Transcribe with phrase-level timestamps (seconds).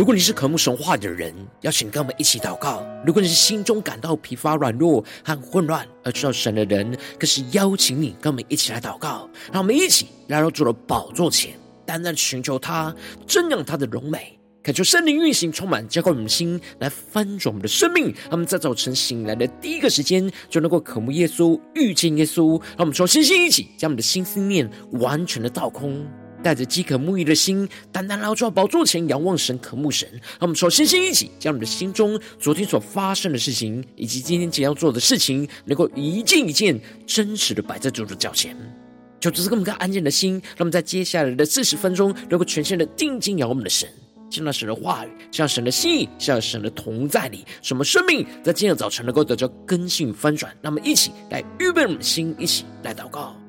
[0.00, 9.28] 如果你是渴慕神话的人，邀请跟我们一起祷告；如果你是心中感到疲乏、软弱和混乱而需要神的人，更是邀请你跟我们一起来祷告。
[9.52, 11.52] 让我们一起来到主的宝座前，
[11.84, 12.96] 单单寻求他，
[13.28, 18.06] 瞻仰他的荣美，恳求圣灵运行，充满浇灌我们的心，来翻转我们的生命。
[18.06, 22.58] 让我们在早晨醒来的第一个时间，就能够渴慕耶稣、遇见耶稣。
[22.58, 26.06] 让我们从星星一起，将我们的心思念完全的倒空。
[26.42, 30.08] 带着饥渴沐浴的心，单单来到宝座前仰望神、渴慕神。
[30.12, 38.56] 让我们说，星星一起，将我们的心中昨天所发生的事情，以及今天即将要做的事情，能够一件一件真实的摆在主的脚前。
[39.18, 43.86] 就只是这么个安静的心，让我们在接下来的四十分钟，能够全心的定睛仰望我们的神，
[44.30, 50.56] 见到神的话语，像神的心意，像神的同在里，什么生命在今天早晨能够得到更新翻转。
[50.62, 53.39] 那么一起来预备我们的心，一起来祷告。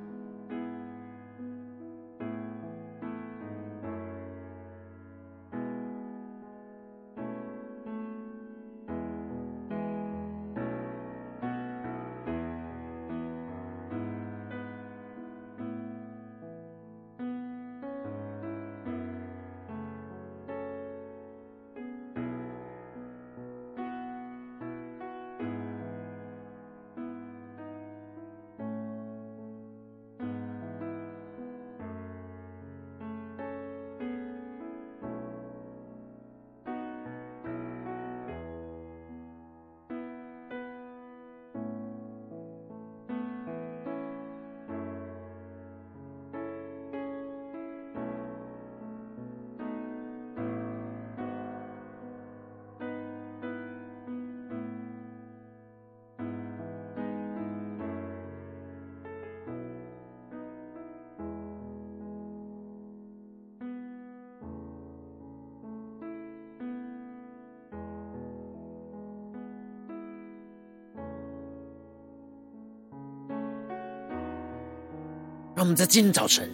[75.62, 76.50] 让我们在今天早晨，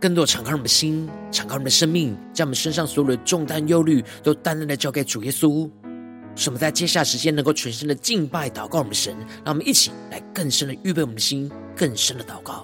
[0.00, 5.68] 更多敞开我们的心，敞开我们的生命，将我们身上所有的重担、忧虑，都单单的交给主耶稣。
[6.36, 9.16] 使我们在接下来时间，能够全身的敬拜、祷告我们的神。
[9.44, 12.61] 让我们一起来更深的预备我们的心，更深的祷告。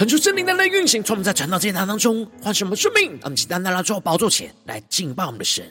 [0.00, 5.62] 恳求圣灵的运行，从我们在传道这一堂当中唤醒我们生命，让我们起单单来到宝座前来敬拜我们的神，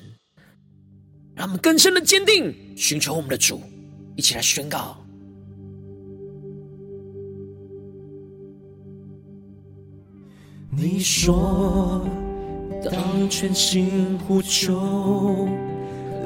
[1.34, 3.60] 让我们更深的坚定寻求我们的主，
[4.16, 4.96] 一起来宣告。
[10.70, 12.08] 你说，
[12.86, 15.50] 当全心呼求，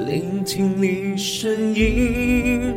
[0.06, 2.74] 聆听你声音，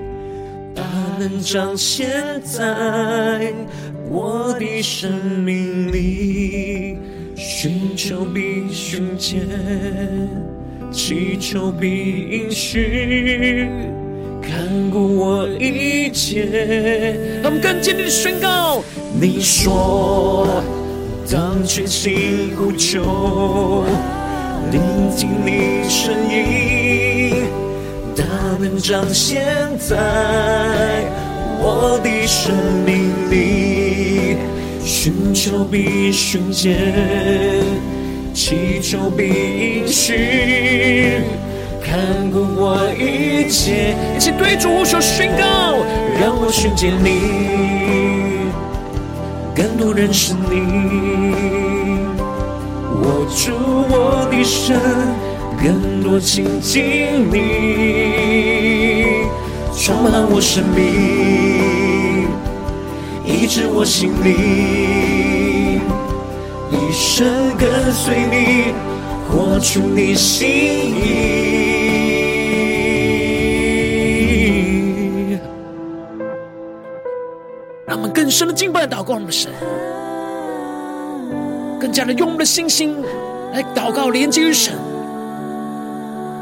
[1.20, 2.08] 能彰显
[2.44, 3.54] 在。
[4.10, 5.12] 我的生
[5.44, 6.98] 命里，
[7.36, 9.42] 寻求必寻见，
[10.92, 11.88] 祈求必
[12.32, 13.68] 应许，
[14.42, 17.42] 看顾我一切。
[17.44, 18.82] 让我们更坚定的宣告：
[19.20, 20.64] 你说，
[21.30, 23.84] 当全心呼求，
[24.72, 24.82] 聆
[25.18, 27.07] 听你声音，
[28.58, 29.44] 能彰显
[29.78, 29.96] 在
[31.60, 32.54] 我的生
[32.86, 34.38] 命里。
[34.84, 36.94] 寻求必寻见，
[38.34, 39.24] 祈求必
[39.82, 41.22] 应许，
[41.84, 43.96] 看顾我一切。
[44.16, 45.78] 一起对主说宣告，
[46.20, 48.50] 让我寻见你，
[49.56, 50.56] 更多认识你。
[53.02, 53.54] 握住
[53.90, 54.74] 我的手，
[55.62, 57.40] 更多亲近你，
[59.76, 62.28] 充满我生命。
[63.26, 65.82] 医治我心灵，
[66.72, 67.28] 一生
[67.58, 68.72] 跟随你，
[69.30, 71.08] 活出你心意。
[77.86, 79.52] 让我们更深的敬拜祷告我们的神，
[81.80, 82.96] 更加的用我们的信心
[83.54, 84.74] 来祷告连接于神，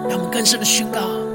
[0.10, 1.26] 让我们更深的宣告。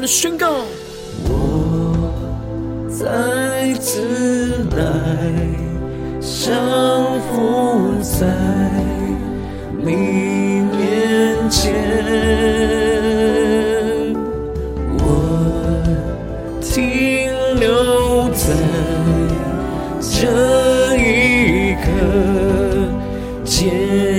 [0.00, 0.85] 在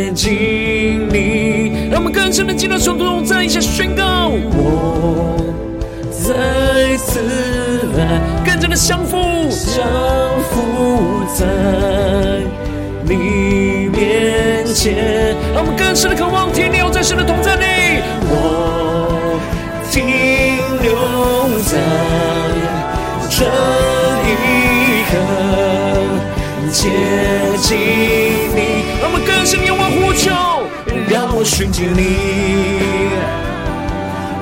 [0.08, 1.90] 接近你。
[1.90, 4.30] 让我们更深的进入主动，再一下宣告。
[4.30, 5.36] 我
[6.12, 7.20] 再次
[7.98, 9.18] 来，更加的降服，
[9.50, 9.84] 降
[10.50, 11.46] 服在
[13.04, 15.36] 你面前。
[15.54, 17.66] 让我们更深的渴望停留在神的同在里。
[18.30, 19.40] 我
[19.92, 20.06] 停
[20.82, 21.78] 留在
[23.30, 23.46] 这
[24.28, 25.14] 一刻，
[26.72, 26.90] 接
[27.62, 28.84] 近你。
[29.00, 30.32] 让我们更深的仰望呼求，
[31.10, 32.02] 让我寻见你，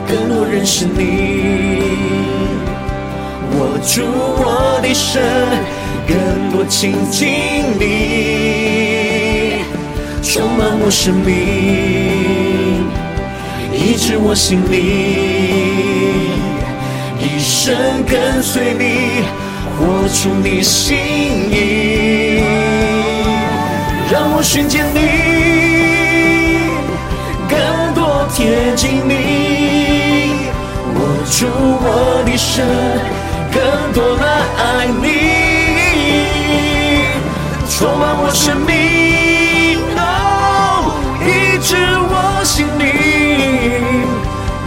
[0.08, 1.00] 更多认识你。
[3.58, 4.02] 握住
[4.38, 5.20] 我的手，
[6.08, 6.16] 更
[6.52, 7.28] 多亲近
[7.80, 7.84] 你，
[10.22, 11.34] 充满我生命，
[13.72, 14.84] 医治我心灵，
[17.20, 19.24] 一生跟随你，
[19.78, 20.98] 活出你心
[21.52, 22.44] 意，
[24.12, 25.00] 让我寻见你，
[27.50, 30.50] 更多贴近你，
[30.96, 31.00] 握
[31.32, 31.48] 住
[31.82, 32.64] 我的手。
[33.52, 33.62] 更
[33.94, 34.24] 多的
[34.58, 35.06] 爱你，
[37.70, 41.78] 充满我生命，哦，医治
[42.10, 42.84] 我心灵，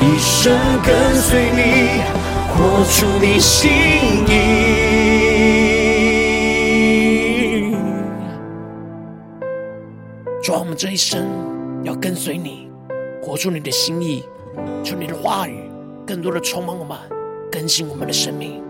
[0.00, 0.88] 一生跟
[1.20, 2.00] 随你，
[2.56, 3.70] 活出你心
[4.26, 4.77] 意。
[10.78, 11.26] 这一生
[11.82, 12.70] 要跟随你，
[13.20, 14.22] 活出你的心意，
[14.84, 15.68] 求你的话语
[16.06, 16.96] 更多的充满我们，
[17.50, 18.62] 更新我们的生命。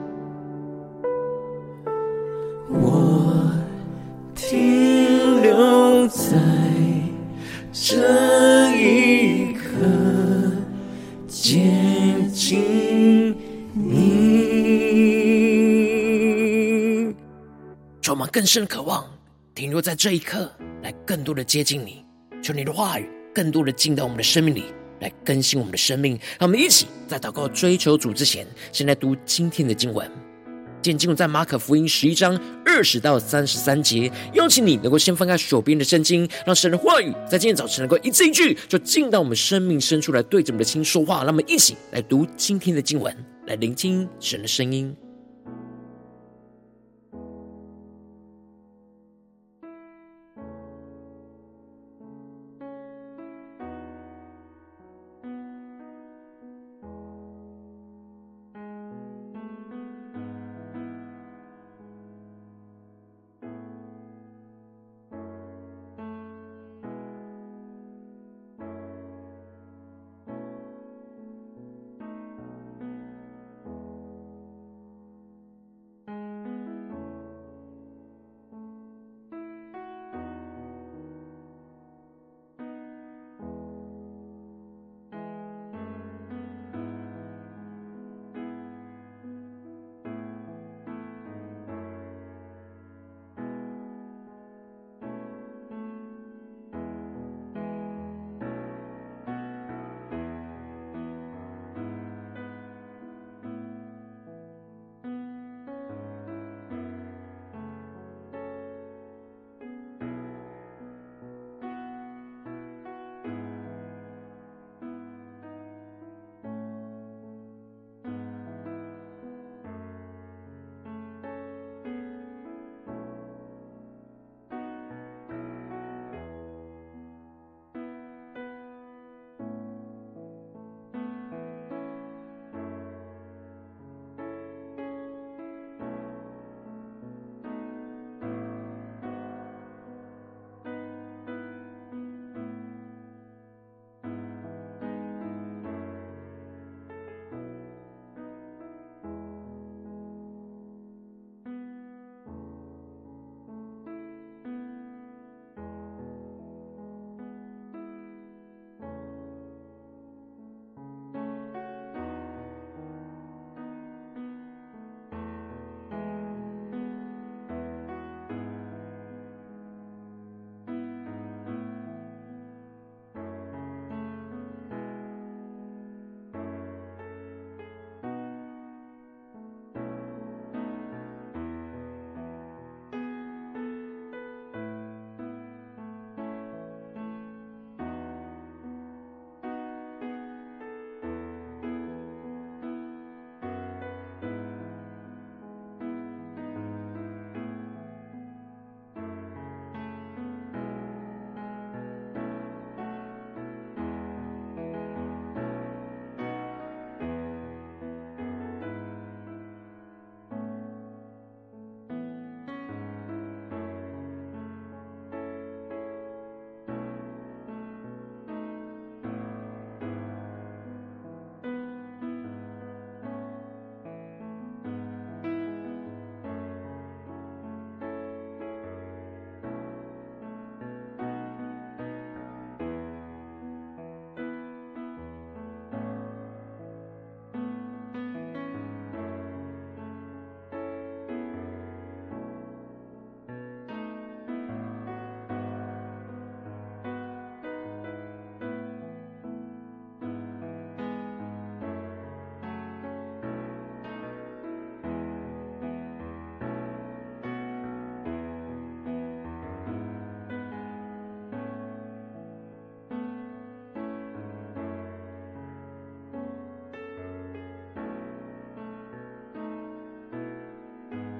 [2.70, 3.52] 我
[4.34, 6.38] 停留在
[7.70, 9.60] 这一刻，
[11.26, 11.70] 接
[12.32, 13.36] 近
[13.74, 14.08] 你。
[18.00, 19.04] 充满更深的渴望
[19.54, 20.50] 停留在这一刻，
[20.82, 22.04] 来更多的接近你。
[22.42, 24.64] 求你的话语更多的进到我们的生命里，
[25.00, 26.12] 来更新我们的生命。
[26.38, 30.10] 让我们一起在祷告追求主之前，先来读今天的经文。
[30.80, 41.18] 今天经文在马可福音十一章二十到三十三节，邀请你能够先翻开手边的圣经，让神的话语在今天早晨能够一字一句，就进到我们生命深处来，对着我们的心说话。
[41.24, 43.14] 让我们一起来读今天的经文，
[43.48, 44.96] 来聆听神的声音。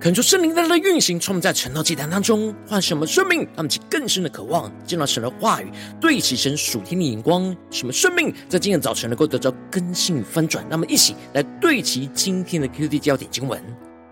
[0.09, 10.65] 恳求圣灵在运行，充满在晨祷祭坛当中，唤什么生命，让我们更深的渴望见到神的话语，对齐神属天的眼光，什么生命在今天早晨能够得到更新翻转。
[10.71, 13.63] 那么，一起来对齐今天的 QD 焦点经文，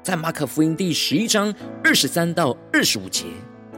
[0.02, 1.50] 在马可福音第十一章
[1.82, 3.24] 二十三到二十五节。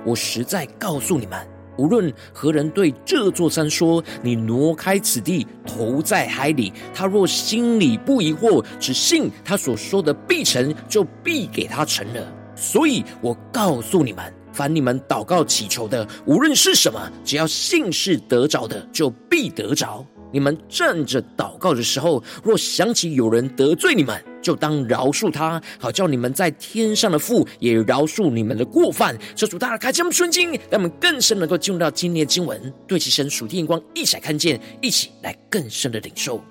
[0.05, 1.58] 我实在告诉你们。
[1.79, 12.33] 无论何人对这座山说：“你挪开此地，投在海里。”他若心里不疑惑，只信他所说的必成，就必给他成了。
[12.57, 20.05] 所以我告诉你们，凡你们祷告祈求的，无论是什么，只要信是得着的，就必得着。
[20.33, 29.17] 你们站着祷告的时候，若想起有人得罪你们，就当饶恕他，好叫你们在天上的父也饶恕你们的过犯。
[29.35, 36.43] 求主大大开启我们顺经，让我们更深能够进入到今天的经文，对其神属天眼光一起来看见，一起来更深的领受。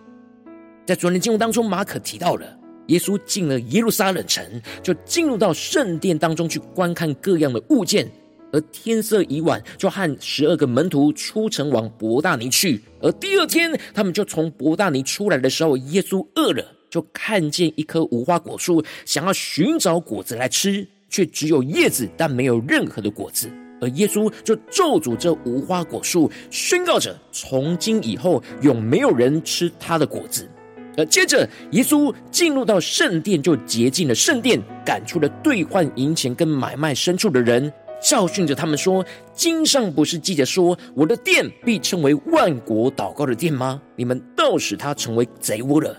[0.85, 2.45] 在昨天经文当中，马可提到了
[2.87, 4.43] 耶稣进了耶路撒冷城，
[4.81, 8.09] 就进入到圣殿当中去观看各样的物件。
[8.53, 12.81] 而天色已晚，就和十二个门徒出城往伯大尼去。
[13.01, 16.65] 而第二天，他们就从伯大尼出来的时候，耶稣饿了，
[16.97, 23.47] 就看见一棵无花果树，想要寻找果子来吃，却只有叶子，但没有任何的果子。
[23.79, 30.49] 而耶稣就咒诅这无花果树，宣告着：从今以后，永没有人吃它的果子。
[30.97, 37.71] 而接着，耶稣进入到圣殿，就洁净了圣殿，赶出了兑换银钱跟买卖牲畜的人。
[38.01, 43.79] 教训着他们说：“经上不是记着说，我的殿必称为万国祷告的殿吗？
[43.95, 45.95] 你们倒使它成为贼窝了。”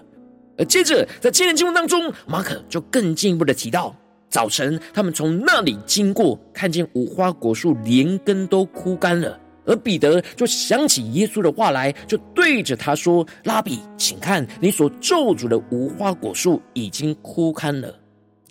[0.58, 3.94] 而接着，在今天经文当中，马可就更进一步的提到：
[4.28, 9.38] 早晨他们从那里经过，看见无花果树连根都枯干了。
[9.64, 17.94] 而彼得就想起耶稣的话来，就对着他说：“拉比，请看，你所咒诅的无花果树已经枯干了。”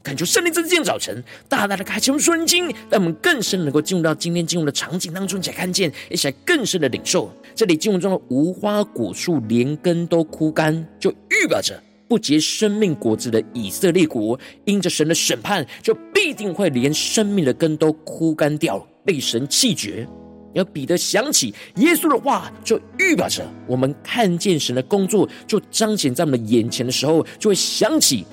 [0.03, 7.29] 感觉圣灵在今天早晨大大的开启我们顺经，让我们更深能够进入到今天经文的场景当中，才看见，一起来更深的领受。
[7.55, 20.07] 这里经文中的无花果树连根都枯干，就预表着不结生命果子的以色列国，因着神的审判，就必定会连生命的根都枯干掉，被神弃绝。
[20.55, 28.25] 而彼得想起耶稣的话，就预表着我们看见神的工作就彰显在我们眼前的时候，就会想起。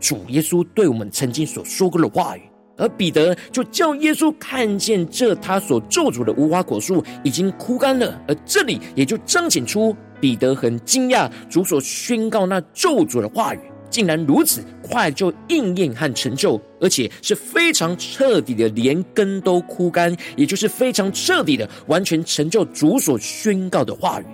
[0.00, 2.42] 主耶稣对我们曾经所说过的话语，
[2.76, 24.24] 而彼得就叫耶稣看见这他所咒诅的无花果树已经枯干了，而这里也就彰显出彼得很惊讶，主所宣告那咒诅的话语竟然如此快就应验和成就，而且是非常彻底的，连根都枯干，也就是非常彻底的完全成就主所宣告的话语。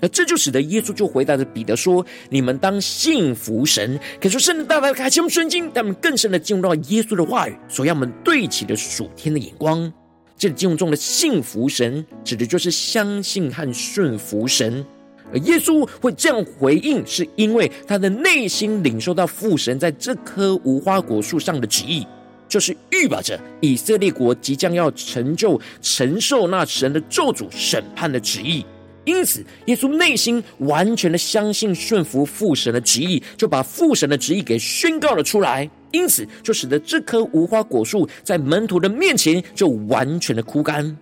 [0.00, 9.90] 那这就使得耶稣就回答着彼得说：“你们当信服神。”可是圣灵大大的开启我们圣经，他们更深的进入到耶稣的话语，所要我们对齐的属天的眼光。
[10.36, 14.84] 这里经文中的信服神，指的就是相信和顺服神。
[15.32, 22.06] 而耶稣会这样回应，是因为他的内心领受到父神在这棵无花果树上的旨意，
[22.46, 28.64] 就是预表着以色列国即将要成就承受那神的咒诅审判的旨意。
[29.06, 35.70] 因此，耶稣内心完全的相信顺服父神的旨意，就把父神的旨意给宣告了出来。
[35.92, 40.96] 因此，就使得这棵无花果树在门徒的面前就完全的枯干。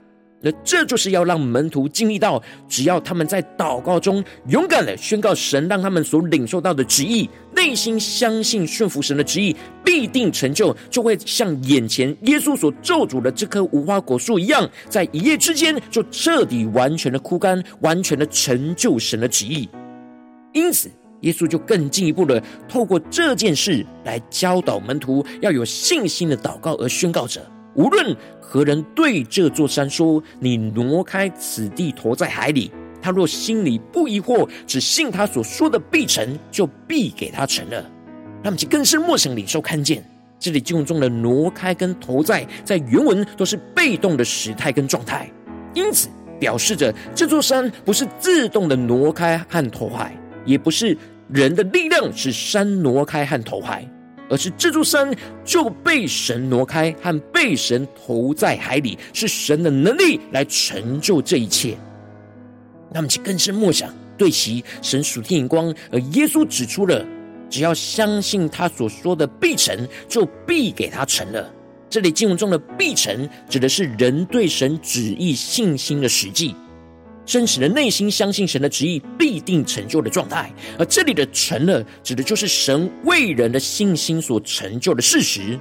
[0.45, 19.67] 那这就是要让门徒经历到，只要他们在祷告中勇敢的宣告神让他们所领受到的旨意，内心相信顺服神的旨意必定成就，就会像眼前耶稣所咒诅的这棵无花果树一样，在一夜之间就彻底完全的枯干，完全的成就神的旨意。
[20.53, 20.91] 因此，
[21.23, 27.41] 耶稣就更进一步的透过这件事来教导门徒要有信心的祷告，而宣告着。
[27.75, 32.71] 无论何人对这座山说：“你挪开此地，投在海里。”
[33.03, 37.85] 他若心里不疑惑，只信他所说的必成，就必给他成了。
[38.43, 40.03] 那么，其更深默想领受看见，
[40.39, 45.31] 这里经文中的“挪开”跟“投在”在原文都是被动的时态跟状态，
[45.75, 46.09] 因此
[46.41, 50.17] 表示着这座山不是自动的挪开和投海，
[50.47, 50.97] 也不是
[51.29, 53.87] 人的力量使山挪开和投海。
[54.35, 55.15] 而是这座山
[55.45, 61.79] 就被神挪开和被神投在海里，是神的能力来成就这一切。
[62.93, 67.07] 那么，其更深默想，对其神属天眼光，而耶稣指出了，
[67.49, 71.49] 只要相信他所说的必成，就必给他成了。
[71.89, 76.57] 这里经文中的必成，指的是人对神旨意信心的实际。
[77.27, 85.59] 真实的内心相信神的旨意必定成就的状态，而这里的成了，指的就是神为人的信心所成就的事实。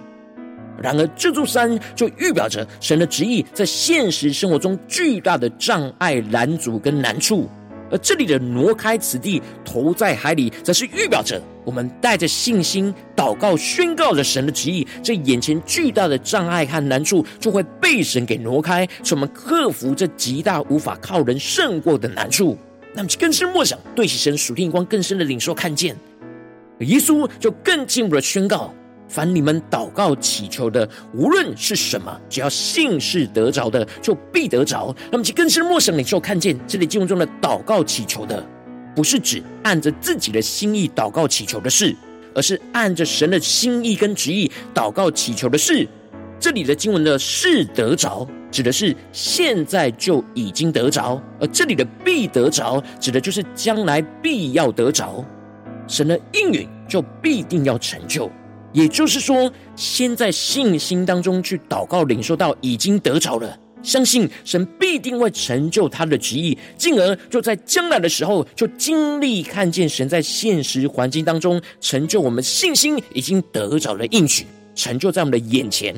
[0.82, 7.48] 然而，这座山就预表着神的旨意在现实生活中巨大的障碍、拦阻跟难处。
[7.92, 22.58] 而这里的挪开此地，投在海里，则是预表着我们带着信心祷告，宣告着神的旨意，这眼前巨大的障碍和难处就会被神给挪开，使我们克服这极大无法靠人胜过的难处。
[22.94, 25.96] 那么，更深默想，对起神属天光更深的领受看见，
[26.80, 28.74] 耶稣就更进一步的宣告。
[29.08, 34.96] 凡你们祷告祈求的，无论是什么，只要信是得着的，就必得着。
[35.12, 38.44] 那么，其更深默想领受看见，这里经文中的祷告祈求的，
[38.96, 41.96] 不是指按着自己的心意祷告祈求的事，
[42.36, 45.88] 而是按着神的心意跟旨意祷告祈求的事。
[46.40, 55.24] 这里的经文的是得着，指的是现在就已经得着；而这里的必得着，指的就是将来必要得着。
[55.88, 58.30] 神的应允就必定要成就。
[58.74, 75.94] 也就是说，先在信心当中去祷告，领受到已经得着了，相信神必定会成就他的旨意，进而就在将来的时候，就经历看见神在现实环境当中成就我们信心已经得着的应许，成就在我们的眼前。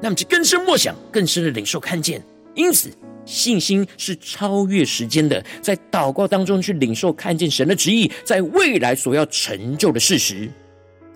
[0.00, 2.20] 那么，就更深默想，更深的领受看见。
[2.54, 2.90] 因此，
[3.26, 10.50] 信心是超越时间的，在祷告当中去领受看见神的旨意在未来所要成就的事实。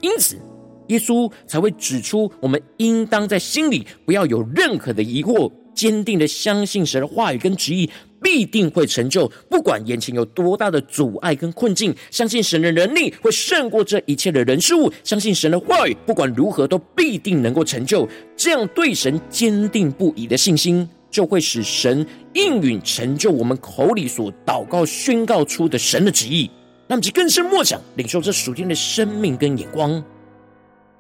[0.01, 0.39] 因此。
[0.89, 7.91] 耶稣才会指出，我们应当在心里不要有任何的疑惑，坚定的相信神的话语跟旨意
[8.23, 9.31] 必定会成就。
[9.51, 14.91] 不管眼前有多大的阻碍跟困境，相信神的能力会胜过这一切的人事物。
[15.03, 18.09] 相信神的话语，不管如何都必定能够成就。
[18.37, 26.51] 这样对神坚定不移的信心，就会使神应允成就我们口里所祷告宣告出的神的旨意。
[26.87, 30.03] 那么，就更深默想，领受这属天的生命跟眼光。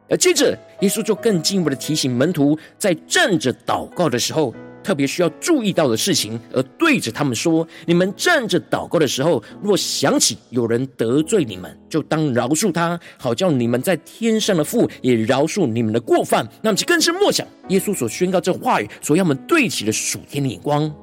[0.08, 20.94] 而接着，耶稣就更进一步的提醒门徒，在站着祷告的时候，特别需要注意到的事情，而对着他们说：“你们站着祷告的时候，若想起有人得罪你们，就当饶恕他，好叫你们在天上的父也饶恕你们的过犯。”那么，就更深默想耶稣所宣告这话语，所要我们对齐的属天的眼光。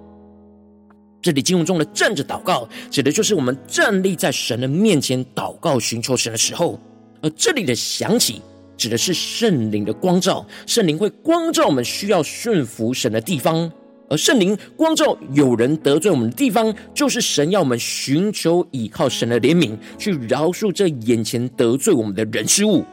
[1.23, 6.79] 这里经文中的站着祷告，指的就是我们站立在神的面前祷告、寻求神的时候。
[7.23, 8.43] 而这里的想起。
[8.81, 13.71] 指的是圣灵的光照，圣灵会光照我们需要顺服神的地方，
[14.09, 22.83] 而圣灵光照有人得罪我们的地方，就是神要我们寻求倚靠神的怜悯，去饶恕这眼前得罪我们的人事物，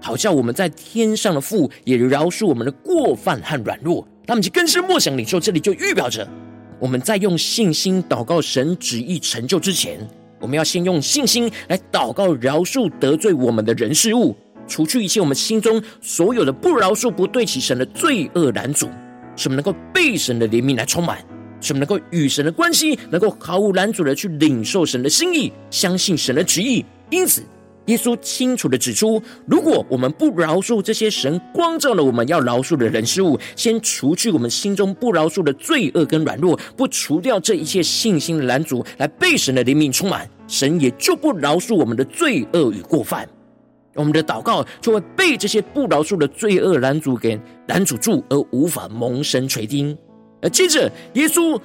[0.00, 4.06] 好叫我们在天上的父也饶恕我们的过犯和软弱。
[4.26, 6.28] 那么，就更深默想领受，这里就预表着
[6.78, 9.98] 我们在用信心祷告神旨意成就之前，
[10.40, 14.36] 我们要先用信心来祷告饶恕得罪我们的人事物。
[14.66, 18.88] 除去一切我们心中所有的不饶恕、不对齐神的罪恶拦阻，
[19.36, 21.18] 使我们能够被神的怜悯来充满，
[21.60, 26.84] 使我们能够与神的关系能够毫无拦阻的去领受神的心意，相信神的旨意。
[27.10, 27.42] 因此，
[27.86, 43.28] 耶稣清楚的指出，如果我们不饶恕这些神光照了我们要饶恕的人事物，先除去我们心中不饶恕的罪恶跟软弱，不除掉这一切信心的拦阻，来被神的怜悯充满，神也就不饶恕我们的罪恶与过犯。
[43.94, 49.96] 我们的祷告就会被这些不饶恕的罪恶拦阻给拦阻住，而无法蒙神垂听。
[50.42, 51.60] 而接着，耶稣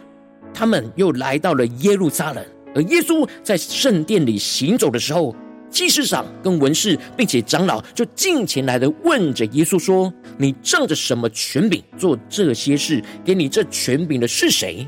[0.53, 5.35] 他们又来到了耶路撒冷，而耶稣在圣殿里行走的时候，
[5.69, 13.03] 祭司长跟文士，并且长老就近前来的问着耶稣说：“你仗着什么权柄做这些事？
[13.23, 14.87] 给你这权柄的是谁？”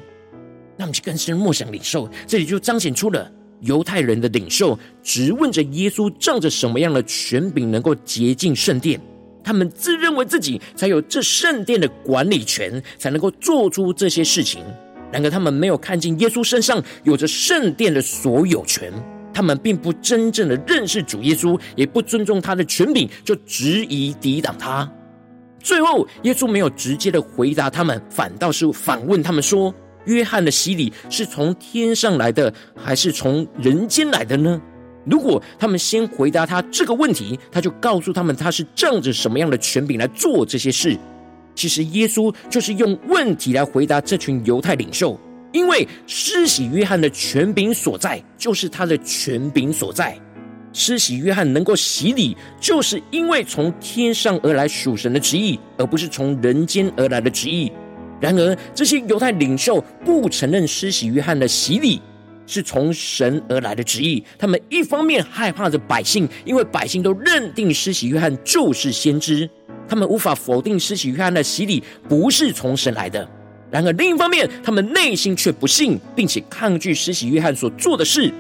[0.78, 3.32] 那么就更深默想领受，这里就彰显出了。
[3.62, 9.00] 犹太人的领袖质问着耶稣，仗着什么样的权柄能够洁净圣殿？
[9.44, 14.64] 他们自认为自己才有这圣殿的管理权，才能够做出这些事情。
[15.12, 18.94] 然而，他们没有看见耶稣身上有着圣殿的所有权。
[19.34, 24.90] 他们并不真正的认识主耶稣，也不尊重他的权柄，就执意抵挡他。
[25.60, 29.74] 最后，耶稣没有直接的回答他们，反倒是反问他们说。
[30.06, 34.62] 约翰的洗礼是从天上来的，还是从人间来的呢？
[35.06, 40.98] 如果他们先回答他这个问题，他就告诉他们他是仗着什么样的权柄来做这些事。
[41.56, 45.20] 其实耶稣就是用问题来回答这群犹太领袖，
[45.52, 50.18] 因为施洗约翰的权柄所在，就是他的权柄所在。
[50.72, 57.70] 施洗约翰能够洗礼，就是因为从天上而来属神的旨意，而不是从人间而来的旨意。
[58.22, 62.00] 然而，这些犹太领袖不承认施洗约翰的洗礼，
[62.46, 64.24] 是从神而来的旨意。
[64.38, 69.50] 他们一方面害怕着百姓，因为百姓都认定施洗约翰就是先知，
[69.88, 73.28] 他们无法否定施洗约翰的洗礼不是从神来的。
[73.72, 78.32] 然而另一方面，他们内心却不信，并且抗拒施洗约翰所做的事，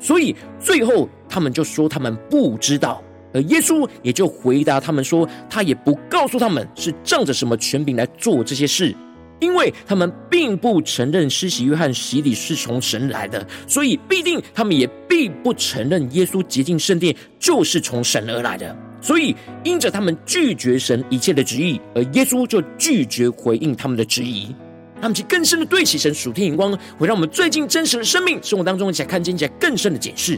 [0.00, 3.00] 所以最后他们就说他们不知道。
[3.32, 8.96] 而耶稣也就回答他们说，他也不告诉他们是仗着什么权柄来做这些事。
[9.40, 18.76] 因为他们并不承认施洗约翰洗礼是从神来的，所以必定他们也并不承认耶稣洁净圣殿就是从神而来的。
[19.00, 24.54] 所以因着他们拒绝神一切的旨意，而耶稣就拒绝回应他们的质疑。
[25.00, 30.36] 他们去更深的对齐神属天眼光，会让我们最近真实的生命生活当中，一起来看见一起来更深的解释。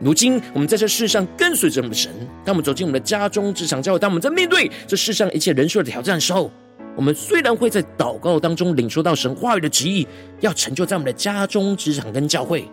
[0.00, 2.10] 如今我们在这世上跟随着我们的神，
[2.42, 6.50] 当我们走进我们的家中、职场、教会，当我们在面对这世上一切人数的挑战的时候。
[6.96, 10.06] 我们虽然会在祷告当中领受到神话语的旨意，
[10.40, 12.64] 要成就在我们的家中、职场跟教会，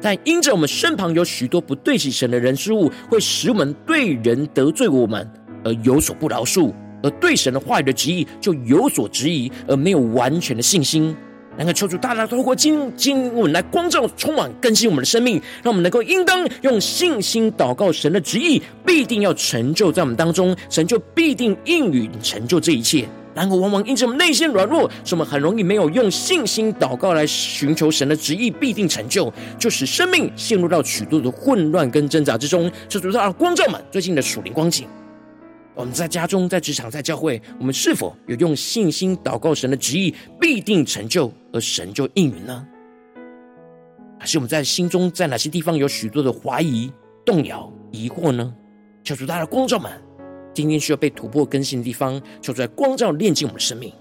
[0.00, 5.28] 但因着我们身旁有许多不对起神的人事物，会使我们对人得罪我们
[5.64, 11.16] 而有所不饶恕，而对神的话语的旨意就有所质疑，而没有完全的信心。
[11.56, 23.06] 能够求主大大透过经经文来光照、充满、更新我们的生命，让我们能够应当用信心祷告神的旨意，必定要成就在我们当中，神就必定应允成就这一切。
[23.32, 32.70] 然而，往往因着我们内心软弱，使我们很容易没有用信心祷告来寻求神的旨意必定成就，就使生命陷入到许多的混乱跟挣扎之中。
[32.88, 34.88] 这主让光照们最近的属灵光景。
[35.74, 42.66] 我们在家中、在职场、在教会，我们是否有用信心祷告神的旨意必定成就，而神就应允呢？
[44.18, 46.92] 还是我们在心中在哪些地方有许多的怀疑、
[47.24, 48.52] 动摇、疑惑呢？
[49.04, 49.90] 求主大的光照们。
[50.52, 53.92] 今天需要被突破更新的地方，求出来光照炼净我们的生命。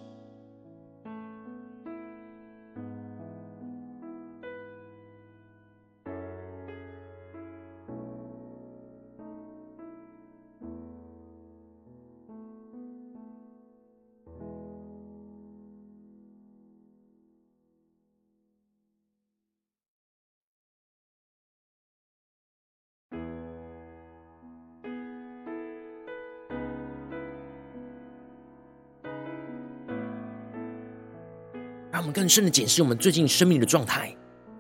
[31.99, 34.15] 让我们更深的检视我们最近生命的状态。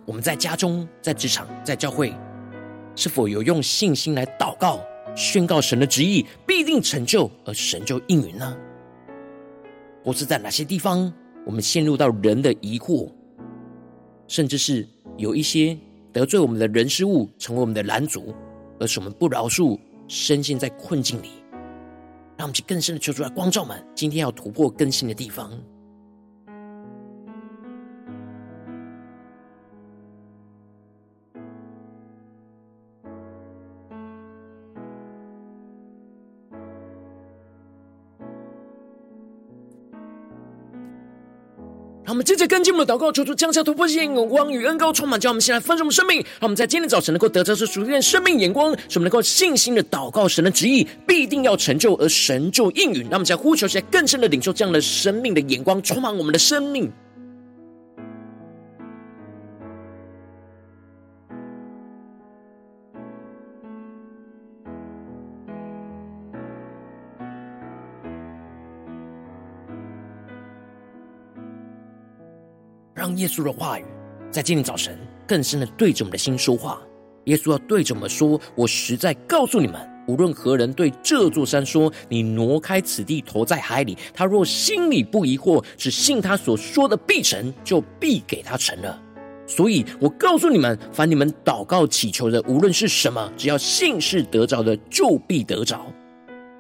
[0.05, 2.13] 我们在家中、在职场、在教会，
[2.97, 4.81] 是否有用信心来祷告、
[5.15, 8.57] 宣告神的旨意必定成就，而神就应允呢？
[10.03, 11.13] 或是在哪些地方，
[11.45, 13.09] 我们陷入到人的疑惑，
[14.27, 15.77] 甚至是有一些
[16.11, 18.35] 得罪我们的人事物，成为我们的拦阻，
[18.81, 21.29] 而使我们不饶恕，深陷在困境里？
[22.35, 25.49] 让我们去更深的求助来光照们，今天要突破更新的地方。
[42.19, 46.17] 我们接着跟进我们的祷告，求主降下突破性眼光与恩高充满，叫我们先来分盛我们生命。
[46.17, 53.03] 让我们在今天早晨能够得着这属天生命眼光，使我们能够信心的祷告神的旨意必定要成就，而神就应允。
[53.03, 56.91] 让我们在呼求，在更深的领受这样的生命的眼光，充满我们的生命。
[72.99, 73.85] 让耶稣的话语
[74.29, 76.81] 在今天早晨更深的对着我们的心说话。
[77.27, 89.01] 耶稣要对着我们说：“我实在告诉你们，无论何人对这座山说‘你挪开此地，投在海里’，他若心里不疑惑，只信他所说的必成，就必给他成了。
[89.47, 95.85] 所以我告诉你们，凡你们祷告祈求的，无论是什么，只要信是得着的，就必得着。”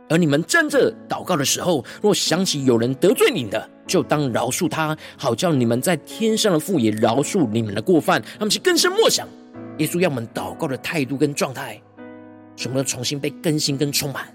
[0.07, 8.23] 而你们站着祷告的时候，若想起有人得罪你的，就当饶恕他，好叫你们在天上的父也饶恕你们的过犯。
[8.37, 9.27] 他们是更深默想，
[9.79, 11.81] 耶稣要我们祷告的态度跟状态，
[12.55, 14.31] 全部都重新被更新跟充满。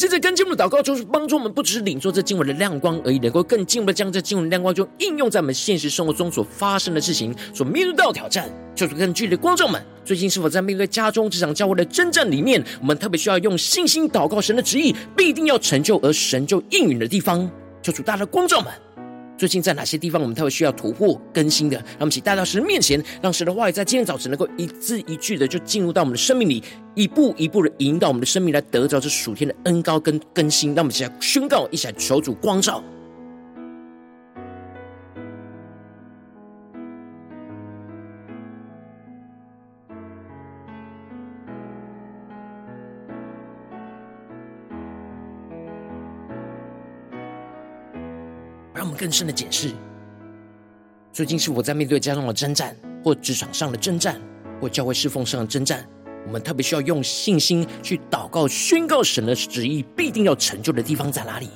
[0.00, 9.78] 现在跟进我们的祷告，就是帮助我们不只是领受这经文的亮光而已，能够更进一步的将这经文的亮光就应用在我们现实生活中所发生的事情，所面对到挑战，就是跟距离的观众们。
[10.02, 17.50] 最近是否在面对家中这场教会的征战里面，我们特别需要用信心祷告神的旨意必定要成就，而神就应允的地方，
[17.82, 18.72] 求主大的观众们。
[19.40, 21.78] 最近在哪些地方我们特别需要突破更新的？
[21.78, 26.62] 让我们一起带到神面前，让神的话语在今天早晨能够一字一句的就进入到我们的生命里，
[26.94, 30.74] 一步一步的引导我们的生命来得着这属天的恩高跟更新。
[30.74, 32.84] 让我们一起来宣告，一起来求主光照。
[49.00, 49.70] 更深的检视，
[51.10, 54.20] 最近是否在面对家中的征战，或职场上的征战，
[54.60, 55.88] 或教会侍奉上的征战，
[56.26, 61.48] 我们特别需要用信心去祷告、宣告神的旨意必定要成就的地方在哪里？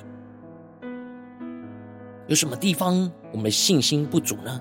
[2.25, 4.59] 有什么地方我们信心不足呢？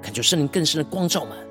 [0.00, 1.45] 恳求圣灵更深的光照们。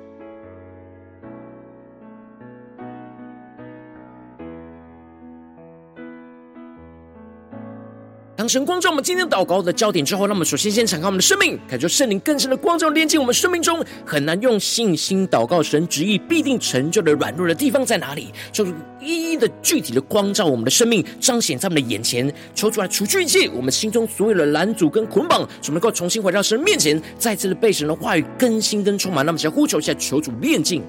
[8.48, 18.32] 神光照我们今天祷告的焦点之后，让我们首先先敞开我们的生命，感受圣灵更深的光照，连接我们生命中很难用信心祷告神旨意必定成就的软弱的地方在哪里？
[18.52, 29.24] 求主一一的具体的光照我们的生命，彰显在我们的眼前，求主来除去一切我们心中所有的拦阻跟捆绑，使能够重新回到神面前，再次的被神的话语更新跟充满。
[29.24, 30.82] 那么，先呼求一下，求主炼净。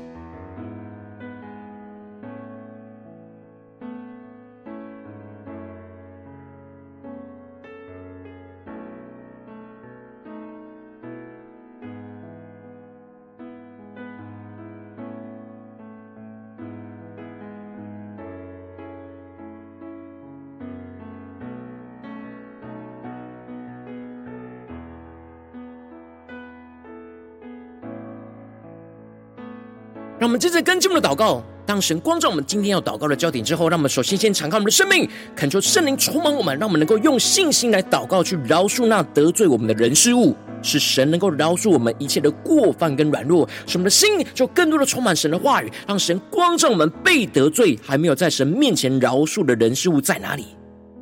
[30.28, 31.42] 我们接着跟进我们的祷告。
[31.66, 50.44] 当神光照我们今天要祷告的焦点之后，让我们首先先敞开我们的生命，恳求圣灵充满我们，让我们能够用信心来祷告，去饶恕那得罪我们的人事物，使神能够饶恕我们一切的过犯跟软弱，使我们的心就更多的充满神的话语，让神光照我们被得罪还没有在神面前饶恕的人事物在哪里，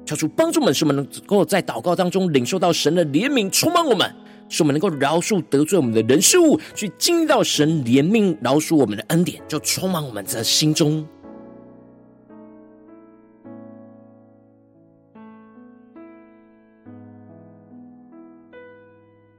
[0.05, 4.13] 求主帮助我们，使我们能够在祷告当中领受到神的怜悯，充满我们。
[4.47, 11.05] 使我们能够饶恕得罪我们的人事物，去经历到神怜悯饶恕我们的恩典，就充满我们的心中。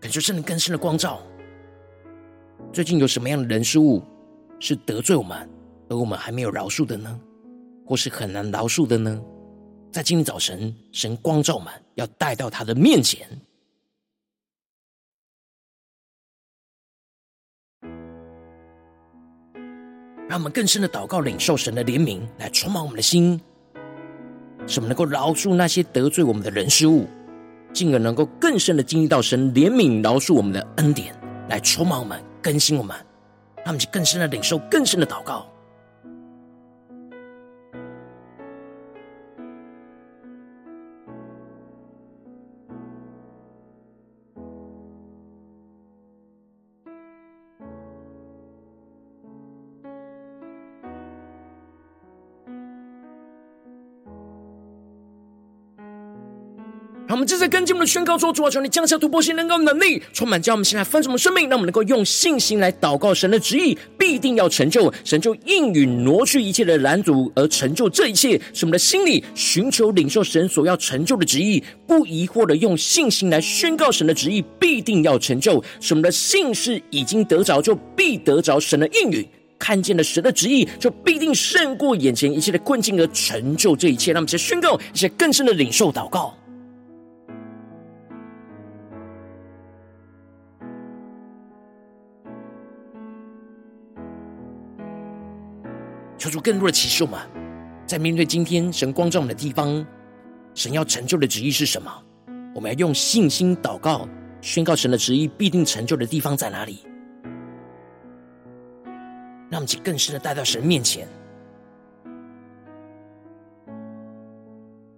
[0.01, 1.21] 感受圣灵更深的光照。
[2.73, 4.03] 最近有什么样的人事物
[4.61, 5.49] 是得罪我们，
[5.89, 7.19] 而我们还没有饶恕的呢？
[7.85, 9.21] 或是很难饶恕的呢？
[9.91, 13.27] 在今天早晨，神光照我们，要带到他的面前。
[20.29, 23.41] 让我们更深的祷告，领受神的怜悯，来充满我们的心，
[24.67, 27.07] 使我们能够饶恕那些得罪我们的人事物，
[27.73, 31.15] 进而能够更深的经历到神怜悯饶恕我们的恩典，
[31.49, 32.97] 来充满我们，更新我们，
[33.59, 35.47] 让我们去更深的领受，更深的祷告。
[57.17, 64.93] 我们正在跟进我们的宣告说：主啊，求你降下突破性能够能力，充满将我们现在丰盛的生命，让我们能够用信心来祷告神的旨意，必定要成就。
[65.03, 68.39] 神就应允挪去一切的拦阻，而成就这一切。
[68.53, 75.53] 使我们的心里寻求领受神所要成就的旨意，不疑惑的用信心来宣告神的旨意，必定要成就。
[75.81, 79.27] 使我们的信是已经得着，就必得着神的应允。
[79.59, 84.13] 看见了神的旨意，就必定胜过眼前一切的困境，而成就这一切。
[84.13, 86.37] 让我们先宣告一些更深的领受祷告。
[96.27, 97.21] 求出更多的启示我们，
[97.87, 99.87] 在面对今天神光照我们的地方，
[100.55, 102.03] 神要成就的旨意是什么？
[102.53, 104.09] 我们要用信心祷告，
[104.41, 106.81] 宣告神的旨意必定成就的地方在哪里？
[109.49, 111.07] 让我们去更深的带到神面前，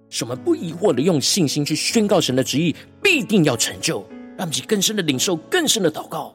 [0.09, 4.01] 使我们不疑惑的用信心去宣告神的旨意必定要成就，
[4.35, 6.35] 让我们去更深的领受，更深的祷告。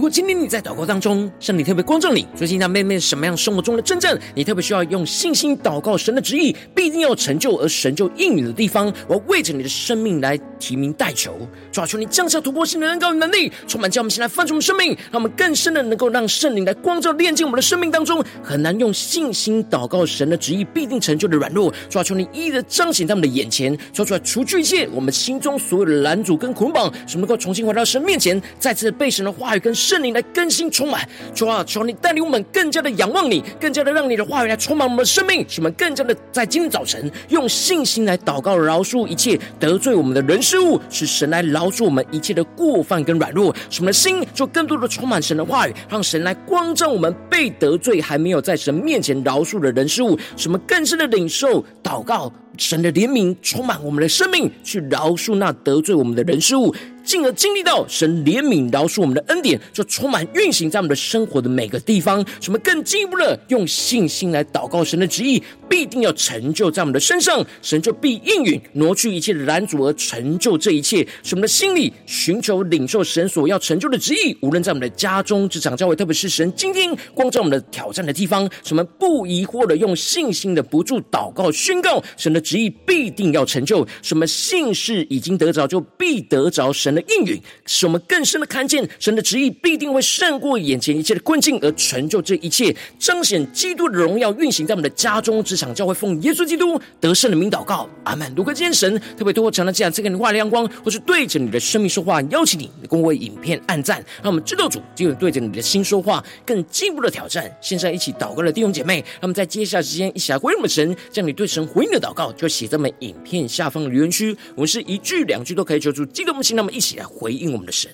[0.00, 11.36] 如果今天你在祷告当中，圣灵特别光照你，最近在面对什么样生活中的真正，你特别需要用信心祷告神的旨意，必定要成就而神就应允的地方，我要为着你的生命来提名代求，
[11.70, 52.32] 抓住，你降下突破性的恩膏与能力，充满叫我们先来翻出我们生命，让我们更深的能够让圣灵来光照炼净我们的生命当中，很难用信心祷告神的旨意必定成就的软弱，抓住，你一一的彰显在我们的眼前，抓出来除去一切我们心中所有的拦阻跟捆绑，使我们能够重新回到神面前，再次被神的话语跟圣灵来更新充满，主啊，求你带领我们更加的仰望你，更加的让你的话语来充满我们的生命，使我们更加的在今早晨用信心来祷告，饶恕一切得罪我们的人事物，使神来饶恕我们一切的过犯跟软弱，使我们的心就更多的充满神的话语，让神来光照我们被得罪还没有在神面前饶恕的人事物，使我们更深的领受祷告。
[52.60, 62.22] 神的怜悯充满我们的生命，去饶恕那得罪我们的人事物，进而经历到神怜悯饶恕我们的恩典，就充满运行在我们的生活的每个地方。
[62.38, 70.98] 什么更进一步的用信心来祷告神的旨意，必定要成就在我们的身上，神就必应允挪去一切的拦阻而成就这一切。
[71.22, 82.38] 使我们的心里寻求领受神所要成就的旨意，无论在我们的家中、职场、教会，特别是神今天光照我们的挑战的地方，什么不疑惑的用信心的不住祷告宣告神的。
[82.50, 98.34] 旨意必定要成就，什么信是已经得着，就必得着神的应允，使我们更深的看见神的旨意必定会胜过眼前一切的困境，而成就这一切，彰显基督的荣耀，运行在我们的家中、职场、教会，奉耶稣基督得胜的名祷告，阿门。
[98.36, 107.48] 如果今天神特别透过长的这样，这个你话亮光，或是对着你的生命说话，邀请你跟我为影片按赞，让我们知道主就有对着你的心说话，更进一步的挑战。
[107.60, 112.34] 现在一起祷告的弟兄姐妹，让我们在接下来时间一起来回应我们神，将你对神回应的祷告。
[112.40, 117.90] 就写在我们影片下方的留言区，我们是一句两句都可以求助，激动我们心，那么一起来回应我们的神，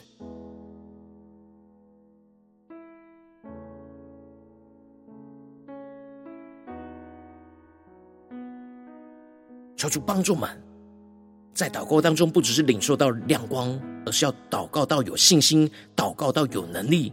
[9.77, 10.49] 求主帮助们，
[11.53, 13.77] 在祷告当中，不只是领受到亮光，
[14.07, 17.13] 而是要祷告到有信心，祷告到有能力，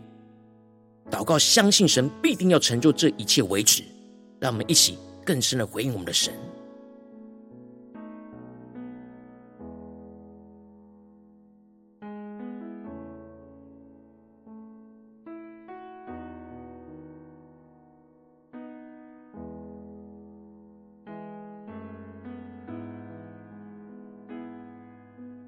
[1.10, 3.84] 祷告相信神必定要成就这一切为止。
[4.40, 6.32] 让我们一起更深的回应我们的神。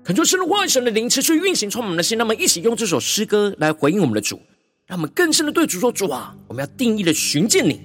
[0.05, 2.15] 恳求神的话语、神的灵持续运行，充满我们的心。
[2.15, 4.39] 让我们一起用这首诗歌来回应我们的主，
[4.85, 7.81] 让我们更深的对主说：“主啊，我们要定义的寻见你，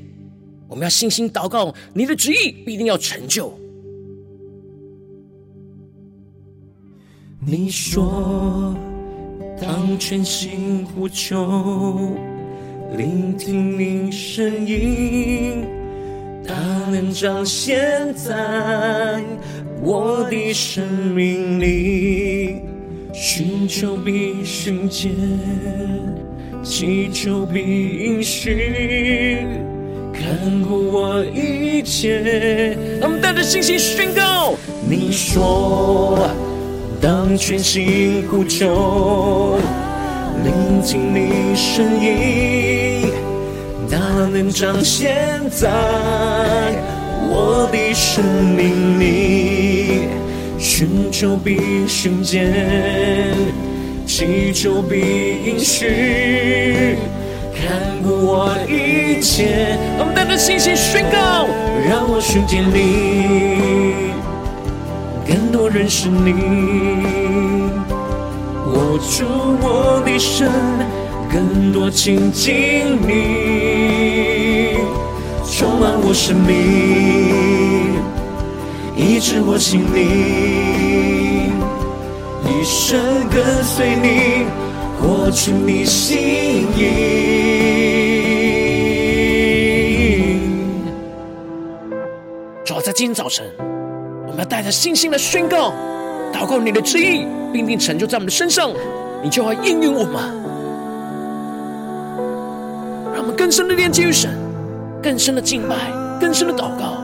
[0.68, 3.58] 我们要信心祷告，你的旨意必定要成就。”
[7.42, 8.76] 你说，
[9.58, 12.14] 当全心呼求，
[12.98, 15.64] 聆听你声音，
[16.46, 16.54] 大
[16.90, 19.24] 能彰显在。
[19.83, 22.61] 我的生命里，
[23.14, 25.11] 寻求必寻见，
[26.62, 29.39] 祈求必应许，
[30.12, 30.22] 看
[30.68, 32.76] 顾我一切。
[33.01, 34.55] 让我们带着信心宣告：
[34.87, 36.28] 你说，
[37.01, 39.59] 当全心呼求，
[40.45, 43.09] 聆听你声音，
[43.91, 43.99] 大
[44.31, 45.70] 能彰显在
[47.43, 48.22] 我的生
[48.55, 50.09] 命里，
[50.59, 52.53] 寻求必寻见，
[54.07, 55.01] 祈求必
[55.47, 56.99] 应许。
[57.55, 61.49] 看顾我一切，我们带着信心宣告，
[61.88, 64.12] 让我寻见你，
[65.26, 66.34] 更多认识你，
[68.66, 69.24] 握住
[69.62, 70.45] 我的手，
[71.32, 73.99] 更多亲近你，
[75.61, 76.56] 充满我生命，
[78.96, 81.52] 医治我心灵，
[82.46, 82.98] 一生
[83.28, 84.46] 跟随你，
[84.98, 86.16] 活出你心
[86.74, 86.80] 意。
[92.64, 93.44] 主在今天早晨，
[94.26, 95.74] 我们要带着信心来宣告，
[96.32, 98.70] 祷告你的旨意，并并成就在我们的身上，
[99.22, 100.14] 你就会应允我们。
[103.12, 104.30] 让我们更深的连接于神，
[105.03, 105.74] 更深的敬拜，
[106.20, 107.03] 更深的祷告。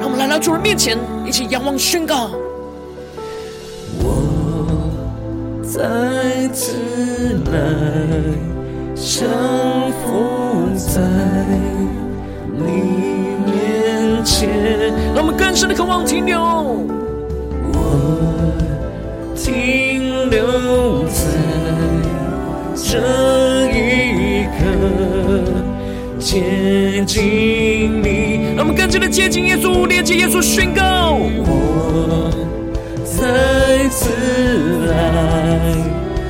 [0.00, 2.30] 让我们来到主人面前，一起仰望宣告。
[3.98, 4.90] 我
[5.62, 6.76] 再次
[7.52, 8.52] 来。
[8.94, 9.26] 降
[9.90, 11.00] 服在
[12.54, 12.62] 你
[13.44, 14.48] 面前，
[15.12, 16.86] 让我们更深的渴望停留。
[19.44, 21.24] 停留在
[22.76, 22.98] 这
[23.72, 24.60] 一刻，
[26.20, 27.20] 接近
[28.00, 28.54] 你。
[28.56, 31.18] 让我们更加的接近耶稣，连接耶稣，宣告。
[31.44, 32.30] 我
[33.04, 34.10] 再次
[34.86, 34.94] 来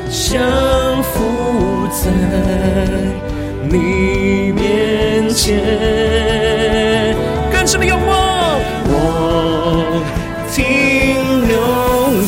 [0.09, 1.21] 降服。
[1.93, 2.09] 在
[3.69, 7.15] 你面前，
[7.53, 8.59] 更深的仰望。
[8.89, 10.03] 我
[10.51, 10.63] 停
[11.47, 11.55] 留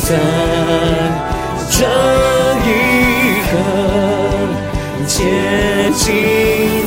[0.01, 0.09] 在
[1.77, 2.71] 这一
[3.43, 3.51] 刻，
[5.05, 5.17] 接
[5.93, 6.15] 近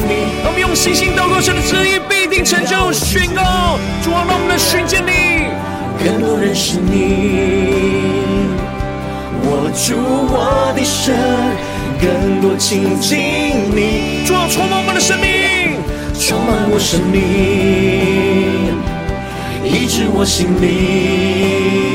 [0.08, 0.10] 你。
[0.46, 2.90] 我们用信心祷告，神的旨意必定成就。
[2.90, 5.44] 宣告，主啊，让我们来寻见你，
[6.02, 8.48] 更多认识你，
[9.44, 9.94] 握住
[10.32, 11.12] 我的手。
[12.00, 13.18] 更多亲近
[13.76, 15.76] 你，主啊，充满我们的生命，
[16.18, 17.20] 充满我生命，
[19.64, 21.87] 医治我心灵，一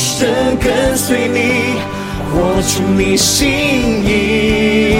[0.00, 1.74] 生跟随你，
[2.32, 3.46] 活出你心
[4.02, 4.96] 意，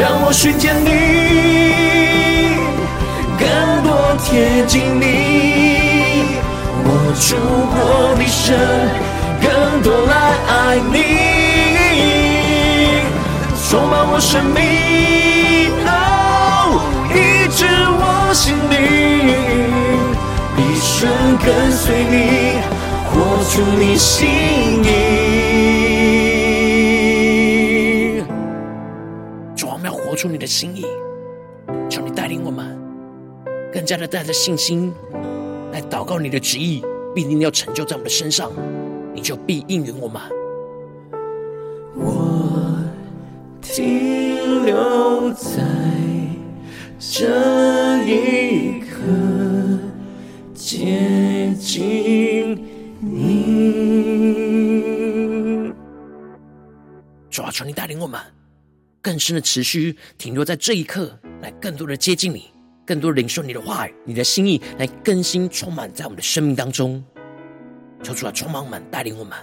[0.00, 0.88] 让我寻见你，
[3.38, 3.46] 更
[3.84, 5.04] 多贴近你，
[6.86, 6.88] 握
[7.20, 8.54] 住我的手，
[9.42, 9.46] 更
[9.82, 10.14] 多来
[10.48, 10.52] 爱
[10.90, 10.94] 你。
[13.68, 14.58] 充满我生命，
[15.84, 16.80] 哦，
[17.12, 17.14] 医
[17.54, 17.66] 治
[18.00, 18.74] 我心灵，
[20.56, 20.96] 一生
[21.44, 22.14] 跟随你，
[23.16, 24.28] 活出你心
[24.84, 24.88] 意。
[29.56, 30.84] 主，我们要活出你的心意，
[31.88, 32.78] 求你带领我们，
[33.72, 34.92] 更加的带着信心
[35.72, 38.52] 来祷告你的旨意，必定要成就在我们的身上，
[39.14, 40.20] 你就必应允我们。
[41.94, 42.36] 我。
[43.62, 45.62] 停留在
[46.98, 47.24] 这
[48.04, 48.96] 一刻，
[50.54, 52.35] 接近
[57.56, 58.20] 求你带领我们
[59.00, 62.50] 更深的持续停留在这一刻，来更多的接近你，
[62.84, 67.02] 更多领受你的话语、你的心意，来更新充满在我们的生命当中。
[68.02, 69.38] 求主啊，充满我们，带领我们。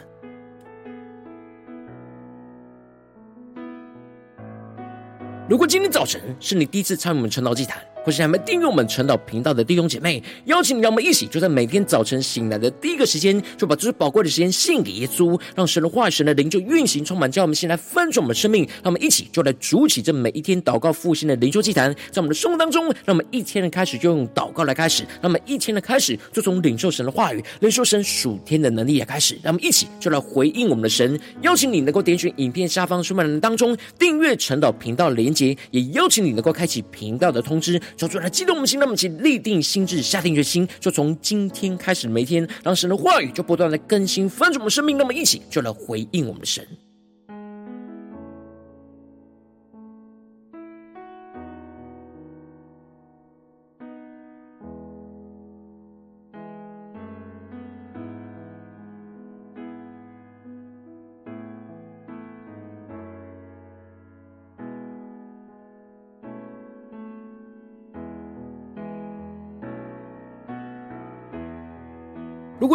[5.49, 18.63] 如果今天早晨是你第一次参与我们晨祷祭坛，或是还没订阅我们晨祷频道的弟兄姐妹，邀请你让我们一起，就在每天早晨醒来的第一个时间，就把这宝贵的时间献给耶稣，让神的话语、神的灵就运行充满，叫我们先来翻转我们的生命。
[18.83, 29.35] 让我们一起就来筑起这每一天祷告复兴的灵修祭坛，在我们的生活当中，让我们一天的开始就用祷告来开始，让我们一天的开始就从领受神的话语、领受神属天的能力来开始。
[29.41, 31.19] 让我们一起就来回应我们的神。
[31.41, 44.97] 邀请你能够点选影片下方说明栏当中订阅晨祷频道连接，也邀请你能够开启频道的通知，求主来激动我们心，让我们一起立定心智，下定决心，就从今天开始，每天让神的话语就不断的更新翻转我们生命。
[44.97, 46.65] 那么一起就来回应我们的神。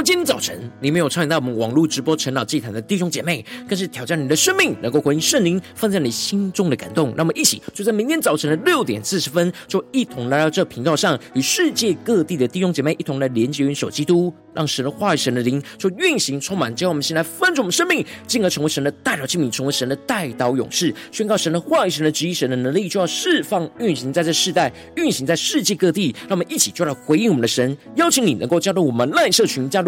[0.02, 7.12] 今天早晨你没有参与到我们网络直播晨祷祭坛的弟兄姐妹，更是挑战你的生命，能够回应圣灵放在你心中的感动。
[7.16, 26.14] 那么一起就在明天早晨的六点四十分，就一同来到这频道上，与世界各地的弟兄姐妹一同来连接、元首基督，让神的话语、神的灵就运行、充满，叫我们先来分盛我们生命，进而成为神的代祷器皿，成为神的代祷勇士，宣告神的话语、神的旨意、神的能力，就要释放、运行在这世代，运行在世界各地。
[26.22, 29.68] 让我们一起就来回应我们的神，邀请你能够加入我们赖社群。
[29.68, 29.87] 加入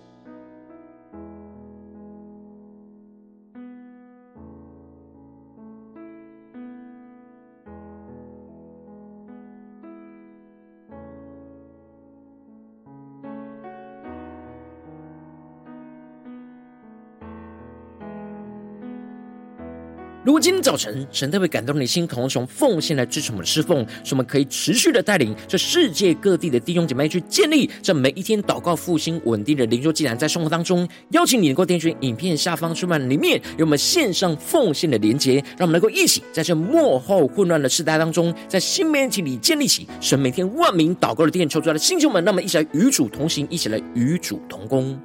[20.31, 44.97] 如今早晨神特别感动你的心，渴望从奉献来支持我们的侍奉，使我们可以持续的带领这世界各地的弟兄姐妹去建立这每一天祷告复兴稳定的灵修祭坛，在生活当中，邀请你能够点选影片下方出版里面有我们线上奉献的连结，让我们能够一起在这幕后混乱的时代当中，在新媒体里建立起神每天万名祷告的殿，抽出来的弟兄们，让我们一起来与主同行，一起来与主同工。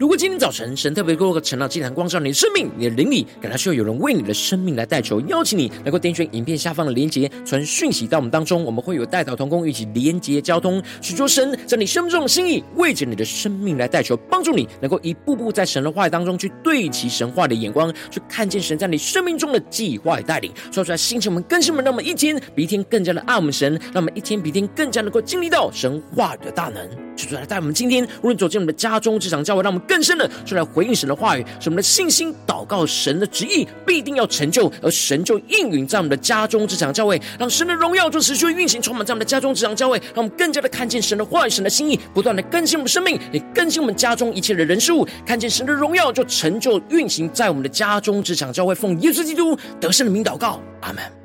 [0.00, 26.88] 如果今天早晨神特别透过晨祷祭坛光照你的生命，你的灵里感到需要有人为你的生命来代求，邀请你能够点选影片下方的连结，传讯息到我们当中，我们会有代祷同工一起连结交通，许多神在你生命中的心意，为着你的生命来代求，帮助你能够一步步在神的话语当中去对齐神话的眼光，去看见神在你生命中的计划与带领，说出来心情我们更新我们，让我们一天比一天更加的爱我们神，让我们一天比一天更加能够经历到神话的大能，
[27.20, 29.80] 说出来带我们今天无论走进我们的家中、职场、教会，让我们。
[29.90, 51.19] 更深的，就来回应神的话语，使我们的信心祷告神的旨意必定要成就，而神就应允在我们的家中职场教会，让神的荣耀就持续运行，充满在我们的家中职场教会，让我们更加的看见神的话语、神的心意，不断的更新我们生命，也更新我们家中一切的人事物，看见神的荣耀就成就运行在我们的家中职场教会，奉耶稣基督得胜的名祷告，阿门。